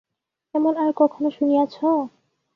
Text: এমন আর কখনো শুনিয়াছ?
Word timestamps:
এমন 0.55 0.73
আর 0.77 0.91
কখনো 0.97 1.27
শুনিয়াছ? 1.31 1.75